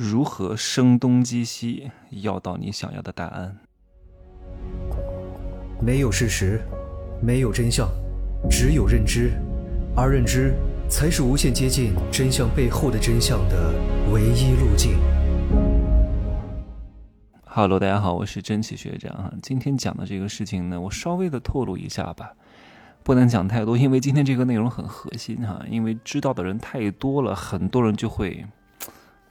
[0.00, 3.58] 如何声东击西，要到你想要的答案？
[5.82, 6.60] 没有事实，
[7.20, 7.88] 没有真相，
[8.48, 9.32] 只有认知，
[9.96, 10.54] 而认知
[10.88, 13.74] 才是无限接近真相背后的真相的
[14.12, 14.96] 唯一路径。
[17.44, 19.32] Hello，大家好，我是真奇学长啊。
[19.42, 22.34] 今天讲的这个事情呢，我稍微的透露一下吧，
[23.02, 25.60] 不能讲太多，因为今天这个内容很核心哈。
[25.68, 28.46] 因为知道的人太多了，很多人就会，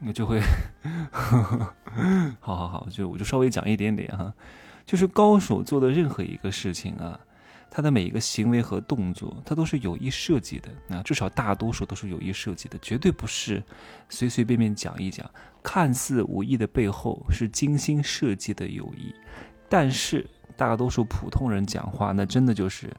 [0.00, 0.40] 那就会，
[2.40, 4.32] 好好好，就我就稍微讲一点点哈。
[4.86, 7.20] 就是高手做的任何一个事情啊，
[7.70, 13.62] 他的每一个行为和动作，他都是有意设计的啊，至少大多数都是有意设计的，绝对不是
[14.08, 15.28] 随随便便讲一讲。
[15.62, 19.14] 看似无意的背后是精心设计的有意，
[19.68, 22.90] 但是大多数普通人讲话，那真的就是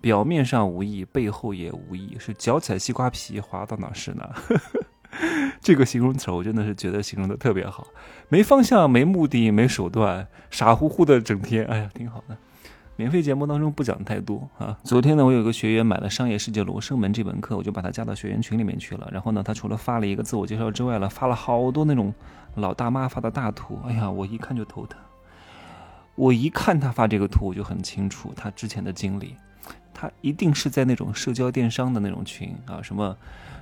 [0.00, 4.34] 表面上无意，背后也无意，是脚踩西瓜皮，滑到哪是哪。
[5.60, 7.86] 这个形容词我真的是觉得形容的特别好，
[8.28, 12.36] 没方向、没目的、没手段，傻乎乎的整天，哎呀，挺好的。
[12.96, 14.76] 免费节目当中不讲太多啊。
[14.82, 19.08] 昨天呢，我有个学员买了《商业世界罗生门》这门课，我就把他加到学员群里面去了。
[19.12, 22.12] 然后呢，他除了发了一个自我介绍之外了，发了好多那种
[22.56, 23.78] 老大妈发的大图。
[23.86, 24.98] 哎呀，我一看就头疼。
[26.16, 29.36] 我一看他发这个图，我就很清楚他之前的经历。
[30.00, 33.16] 他一定是在那种社交电商的那种群啊，什么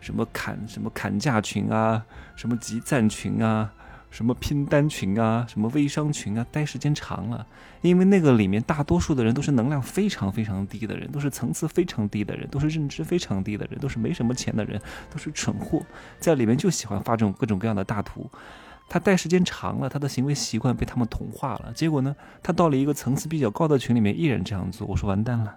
[0.00, 2.02] 什么砍什么砍价群啊，
[2.34, 3.70] 什么集赞群啊，
[4.08, 7.46] 什么拼单群啊，什么微商群啊，待时间长了，
[7.82, 14.80] 因为那个里面大多数的人都是能量非常非常低的人，都是层次非常低的人，都是认知非常低的人，都是没什么钱的人，
[15.10, 15.84] 都是蠢货，
[16.18, 18.30] 在里面就喜欢发这种各种各样的大图。
[18.88, 24.86] 他待时间长了，他的行为习惯被他们同化了，结果呢，他到了一个层次比较高的群里面，依然这样做。
[24.86, 25.56] 我说完蛋了。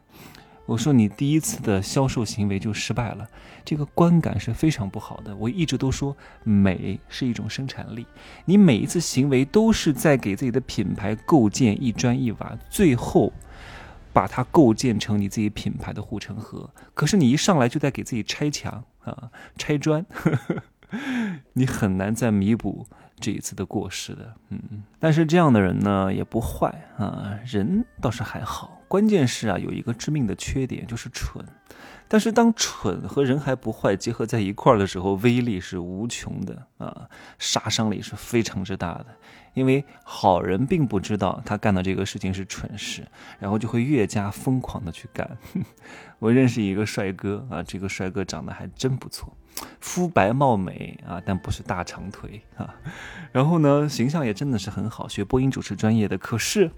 [0.65, 3.27] 我说你第一次的销售行为就失败了，
[3.63, 5.35] 这个观感是非常不好的。
[5.35, 8.05] 我一直都说美是一种生产力，
[8.45, 13.31] 你每一次行为都是在给自己的品牌构建一砖一瓦，最后
[14.11, 16.69] 把它构建成你自己品牌的护城河。
[16.93, 20.03] 可是你一上来就在给自己拆墙啊，拆砖，
[21.53, 22.87] 你很难再弥补。
[23.19, 26.67] 这一次的过失的，嗯，但是这样的人呢也不坏
[26.97, 31.43] 啊，人倒是还好，关键是啊有一个致命的缺点就是蠢，
[32.07, 37.09] 但是当蠢和人还不坏结合在一块儿的时候，威力是无穷的啊，
[37.39, 39.05] 杀伤力是非常之大的，
[39.53, 43.07] 因为好人并不知道他干的这个事情是蠢事，
[43.39, 45.37] 然后就会越加疯狂的去干。
[46.19, 49.33] 我认识一个帅哥啊，这个帅哥长得还真不错。
[49.79, 52.75] 肤白貌美啊，但不是大长腿啊。
[53.31, 56.17] 然后呢，形象也真的是很好，学播音主持专业的。
[56.17, 56.71] 可是，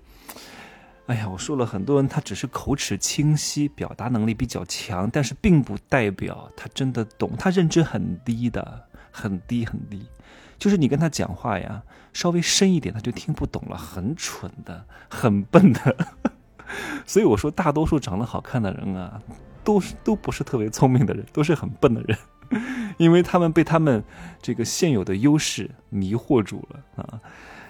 [1.06, 7.32] 哎呀，我说了很多人，他只是口齿清晰，表达能力比较强，但是并不代表他真的懂。
[7.38, 10.06] 他认知很低的，很低很低。
[10.58, 11.84] 就是你跟他讲话呀，
[12.14, 15.96] 稍微深一点，他就听不懂了，很蠢的，很笨的。
[17.06, 19.22] 所以我说，大多数长得好看的人啊，
[19.64, 22.18] 都是都不是特别聪明的人，都是很笨的人。
[22.98, 24.04] 因为他们被他们
[24.42, 27.20] 这个现有的优势迷惑住了啊，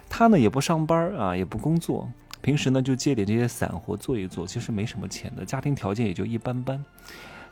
[0.09, 2.11] 他呢也不上班啊，也不工作，
[2.41, 6.83] 平时呢就接点这些散活做一做，其实没什么钱的，家庭条件也就一般般。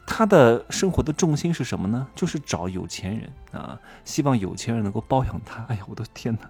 [0.06, 2.08] 他的生活的重心是什么呢？
[2.16, 5.64] 就是找有钱人啊，希望有钱人能够包养他。
[5.70, 6.50] 哎呀，我的天哪！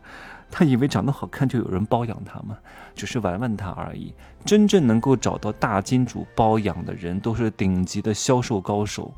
[0.51, 2.57] 他以为长得好看就有人包养他吗？
[2.95, 4.13] 只是玩玩他而已。
[4.45, 9.13] 真正能够找到大金主包养的人，都是顶级的销售高手。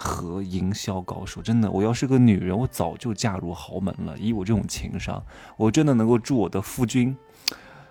[0.00, 4.16] 和营销高手，真的，我要是个女人，我早就嫁入豪门了。
[4.16, 5.20] 以我这种情商，
[5.56, 7.16] 我真的能够助我的夫君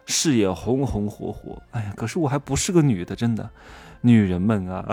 [0.05, 1.61] 事业红红火火。
[1.71, 3.49] 哎呀，可是我还不是个女的，真的，
[3.99, 4.87] 女人们啊，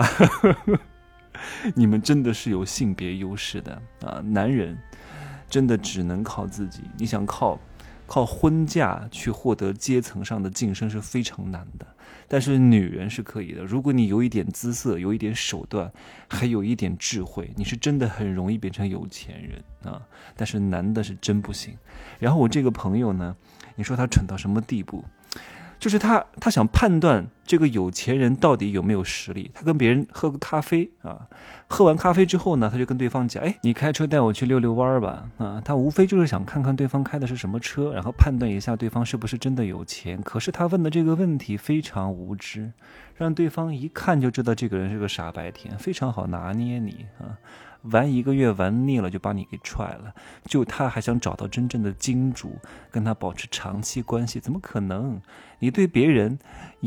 [1.75, 4.21] 你们真的是有性别优势的啊！
[4.23, 4.77] 男人
[5.49, 7.59] 真的只能靠自己，你想靠
[8.07, 11.85] 靠婚嫁去获得阶层上的晋升是非常难的。
[12.27, 15.91] 但是女人是可以的，如果你有一点姿色，有一点手段，
[16.27, 20.01] 还有一点智慧，你是真的很容易变成有钱人啊。
[20.35, 21.77] 但是男的是真不行。
[22.17, 23.35] 然后我这个朋友呢，
[23.75, 25.05] 你说他蠢到什么地步？
[25.77, 29.51] 就是他，他想判断这个有钱人到底有没有实力。
[29.53, 31.27] 他跟别人喝个咖啡啊，
[31.67, 40.21] 喝完咖啡之后呢，他就跟对方讲：“哎，你开车带我去溜溜弯儿吧。”啊，他无非就是想看看对方开的是什么车，然后判断一下对方是不是真的有钱。
[40.21, 42.71] 可是他问的这个问题非常无知，
[43.15, 47.37] 让对方一看就知道这个人是个傻白甜，非常好拿捏你啊。
[47.91, 50.11] 玩一个月玩腻了就把你给踹了，
[50.45, 52.57] 就他还想找到真正的金主，
[52.89, 55.21] 跟他保持长期关系，怎么可能？
[55.59, 56.39] 你对别人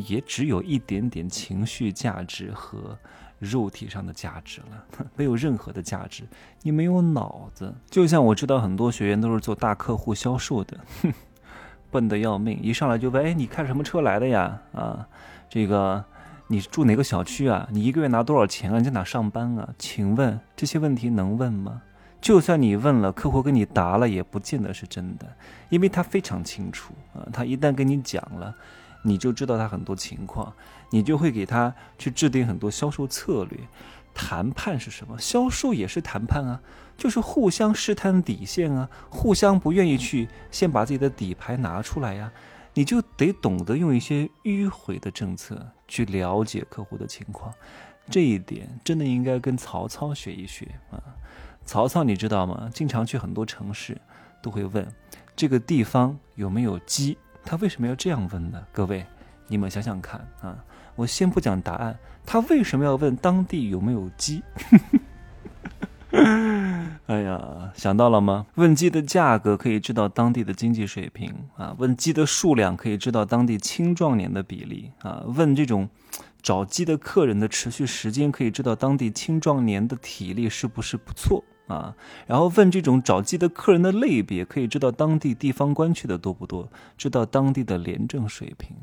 [0.07, 2.99] 也只有一点点情绪价值和
[3.39, 6.25] 肉体上的价值了， 没有任何的价值。
[6.63, 11.13] 你没有脑子，就像我知道很多学员都是做大客户销售的，哼，
[11.91, 14.61] 笨得要命，一上来就问：哎，你开什么车来的呀？
[14.73, 15.07] 啊，
[15.49, 16.05] 这个
[16.49, 17.69] 你住哪个小区啊？
[17.71, 18.79] 你一个月拿多少钱啊？
[18.79, 19.69] 你在哪上班啊？
[19.79, 21.83] 请问这些问题能问吗？
[22.21, 25.27] 就算你问了，客户跟你答了，也不见得是真的，
[25.69, 28.53] 因为他非常清楚啊，他一旦跟你讲了。
[29.03, 30.53] 你就知道他很多情况，
[30.91, 33.59] 你就会给他去制定很多销售策略。
[34.15, 35.17] 谈判是什么？
[35.19, 36.61] 销售也是谈判啊，
[36.97, 42.33] 就是互相试探底线啊，互相不愿意去先把自己的底牌拿出来呀。
[42.75, 47.53] 你就得懂得用一些迂回的政策去了解客户的情况，
[48.11, 50.99] 这一点真的应该跟曹操学一学啊。
[51.65, 52.69] 曹操你知道吗？
[52.75, 54.01] 经常去很多城市，
[54.43, 54.87] 都会问
[55.37, 57.17] 这个地方有没有鸡。
[57.49, 58.63] 他为什么要这样问呢？
[58.71, 59.07] 各位，
[59.47, 60.55] 你们想想看啊！
[60.95, 64.43] 我先不讲答案，他为什么要问当地有没有鸡？
[67.07, 68.45] 哎呀，想到了吗？
[68.57, 75.89] 问鸡的价格可以知道当地的经济水平啊，问鸡的数量可以知道当地青壮年的比例啊，问这种
[76.43, 81.43] 找鸡的客人的持续时间可以知道当地青壮年的体力是不是不错。
[81.69, 81.95] 啊，
[82.27, 88.77] 然后问这种找鸡的客人的类别，可以知道当地地方官去的多不多，知道当地的廉政水平。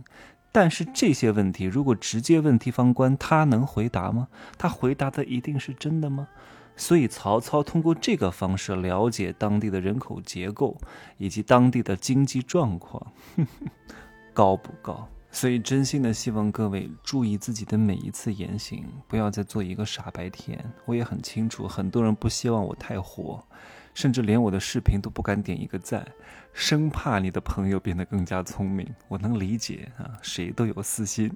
[0.52, 4.30] 但是这些问题如果直接问地方官，他能回答吗？
[4.58, 6.30] 他回答的一定是真的吗？
[6.78, 10.78] 所以曹操通过这个方式了解当地的人口结构
[11.18, 13.14] 以及当地的经济状况，
[14.34, 15.08] 高不高？
[15.36, 20.64] 所以，真心的希望各位注意自己的每一次言行，不要再做一个傻白甜。
[20.86, 23.46] 我也很清楚，很多人不希望我太火，
[23.94, 26.08] 甚至连我的视频都不敢点一个赞，
[26.54, 28.88] 生怕你的朋友变得更加聪明。
[29.10, 31.30] 我能理解啊，谁都有私心。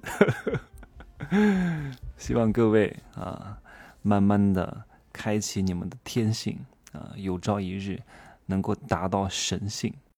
[2.16, 3.58] 希望各位啊，
[4.00, 4.82] 慢慢的
[5.12, 6.58] 开启你们的天性
[6.92, 8.00] 啊，有朝一日
[8.46, 9.92] 能够达到神性。